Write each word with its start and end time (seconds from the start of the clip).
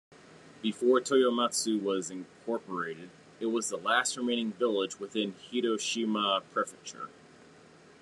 Before 0.63 0.99
Toyomatsu 0.99 1.79
was 1.79 2.09
incorporated, 2.09 3.11
it 3.39 3.45
was 3.45 3.69
the 3.69 3.77
last 3.77 4.17
remaining 4.17 4.51
village 4.51 4.99
within 4.99 5.33
Hiroshima 5.51 6.41
Prefecture. 6.53 7.11